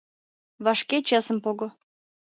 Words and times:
Вашке 0.63 0.97
чесым 1.07 1.37
пого! 1.43 1.67